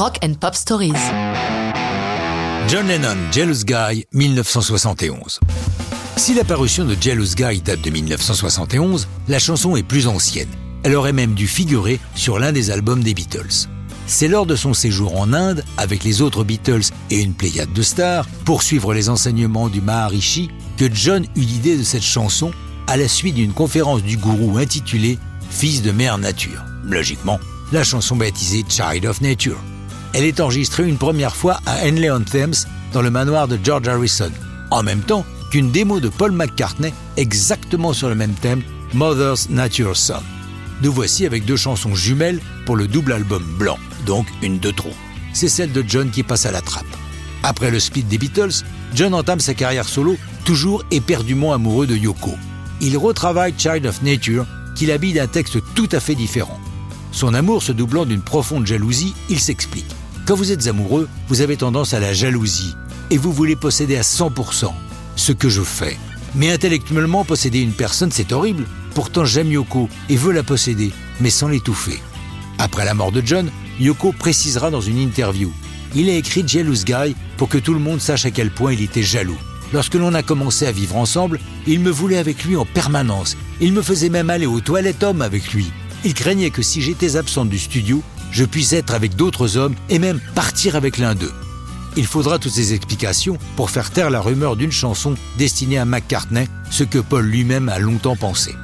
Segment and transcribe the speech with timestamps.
[0.00, 0.94] Rock and Pop Stories.
[2.68, 5.40] John Lennon, Jealous Guy, 1971.
[6.16, 10.48] Si la parution de Jealous Guy date de 1971, la chanson est plus ancienne.
[10.84, 13.68] Elle aurait même dû figurer sur l'un des albums des Beatles.
[14.06, 17.82] C'est lors de son séjour en Inde, avec les autres Beatles et une pléiade de
[17.82, 20.48] stars, pour suivre les enseignements du Maharishi,
[20.78, 22.52] que John eut l'idée de cette chanson
[22.86, 25.18] à la suite d'une conférence du gourou intitulée
[25.50, 26.64] Fils de mère nature.
[26.84, 27.38] Logiquement,
[27.70, 29.60] la chanson baptisée Child of Nature.
[30.12, 32.54] Elle est enregistrée une première fois à Henley-on-Thames
[32.92, 34.32] dans le manoir de George Harrison,
[34.70, 39.96] en même temps qu'une démo de Paul McCartney exactement sur le même thème, Mother's Nature
[39.96, 40.22] Song.
[40.82, 44.94] Nous voici avec deux chansons jumelles pour le double album blanc, donc une de trop.
[45.32, 46.84] C'est celle de John qui passe à la trappe.
[47.42, 52.34] Après le split des Beatles, John entame sa carrière solo, toujours éperdument amoureux de Yoko.
[52.80, 56.58] Il retravaille Child of Nature, qu'il habille d'un texte tout à fait différent.
[57.12, 59.94] Son amour se doublant d'une profonde jalousie, il s'explique.
[60.30, 62.76] Quand vous êtes amoureux, vous avez tendance à la jalousie
[63.10, 64.70] et vous voulez posséder à 100%,
[65.16, 65.98] ce que je fais.
[66.36, 68.64] Mais intellectuellement, posséder une personne, c'est horrible.
[68.94, 72.00] Pourtant, j'aime Yoko et veux la posséder, mais sans l'étouffer.
[72.60, 73.50] Après la mort de John,
[73.80, 75.52] Yoko précisera dans une interview.
[75.96, 78.82] Il a écrit Jealous Guy pour que tout le monde sache à quel point il
[78.82, 79.38] était jaloux.
[79.72, 83.36] Lorsque l'on a commencé à vivre ensemble, il me voulait avec lui en permanence.
[83.60, 85.72] Il me faisait même aller aux toilettes hommes avec lui.
[86.04, 88.00] Il craignait que si j'étais absente du studio,
[88.30, 91.32] je puisse être avec d'autres hommes et même partir avec l'un d'eux.
[91.96, 96.48] Il faudra toutes ces explications pour faire taire la rumeur d'une chanson destinée à McCartney,
[96.70, 98.54] ce que Paul lui-même a longtemps pensé.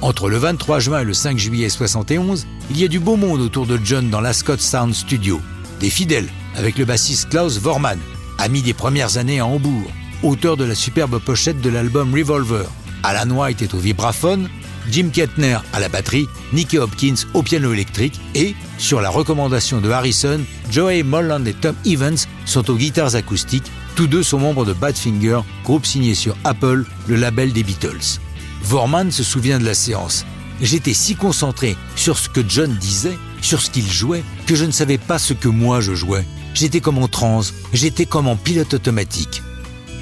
[0.00, 3.40] Entre le 23 juin et le 5 juillet 71, il y a du beau monde
[3.40, 5.40] autour de John dans la Scott Sound Studio.
[5.80, 7.98] Des fidèles, avec le bassiste Klaus Vormann,
[8.38, 9.90] ami des premières années à Hambourg,
[10.22, 12.66] auteur de la superbe pochette de l'album Revolver.
[13.02, 14.48] Alan White est au vibraphone,
[14.90, 19.90] Jim Kettner à la batterie, Nicky Hopkins au piano électrique et, sur la recommandation de
[19.90, 23.70] Harrison, Joey Molland et Tom Evans sont aux guitares acoustiques.
[23.94, 28.18] Tous deux sont membres de Badfinger, groupe signé sur Apple, le label des Beatles.
[28.62, 30.24] Vorman se souvient de la séance.
[30.60, 34.70] J'étais si concentré sur ce que John disait, sur ce qu'il jouait, que je ne
[34.70, 36.24] savais pas ce que moi je jouais.
[36.54, 39.42] J'étais comme en transe, j'étais comme en pilote automatique.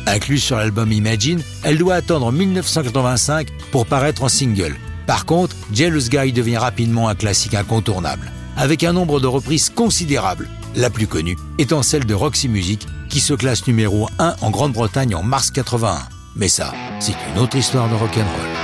[0.06, 4.76] Incluse sur l'album Imagine, elle doit attendre 1985 pour paraître en single.
[5.06, 10.48] Par contre, Jealous Guy devient rapidement un classique incontournable, avec un nombre de reprises considérable,
[10.76, 15.14] la plus connue étant celle de Roxy Music, qui se classe numéro 1 en Grande-Bretagne
[15.14, 15.98] en mars 81.
[16.36, 18.59] Mais ça, c'est une autre histoire de rock'n'roll.